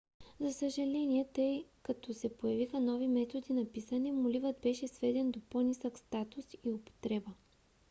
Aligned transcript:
за 0.39 0.53
съжаление 0.53 1.27
тъй 1.33 1.65
като 1.83 2.13
се 2.13 2.37
появиха 2.37 2.79
нови 2.79 3.07
методи 3.07 3.53
на 3.53 3.65
писане 3.65 4.11
моливът 4.11 4.55
беше 4.63 4.87
сведен 4.87 5.31
до 5.31 5.39
по- 5.41 5.61
нисък 5.61 5.97
статус 5.97 6.45
и 6.63 6.69
употреба 6.71 7.31